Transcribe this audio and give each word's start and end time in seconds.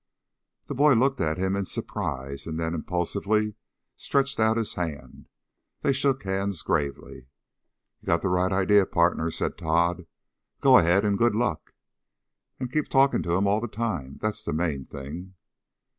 The 0.65 0.73
boy 0.73 0.93
looked 0.95 1.21
at 1.21 1.37
him 1.37 1.55
in 1.55 1.67
surprise 1.67 2.47
and 2.47 2.59
then 2.59 2.73
impulsively 2.73 3.53
stretched 3.95 4.39
out 4.39 4.57
his 4.57 4.73
hand. 4.73 5.29
They 5.81 5.93
shook 5.93 6.23
hands 6.23 6.63
gravely. 6.63 7.27
"You 8.01 8.07
got 8.07 8.23
the 8.23 8.29
right 8.29 8.51
idea, 8.51 8.87
pardner," 8.87 9.29
said 9.29 9.59
Tod. 9.59 10.07
"Go 10.59 10.79
ahead 10.79 11.05
and 11.05 11.19
good 11.19 11.35
luck! 11.35 11.75
And 12.59 12.71
keep 12.71 12.89
talking 12.89 13.21
to 13.21 13.35
him 13.35 13.45
all 13.45 13.61
the 13.61 13.67
time. 13.67 14.17
That's 14.19 14.43
the 14.43 14.53
main 14.53 14.85
thing!" 14.85 15.35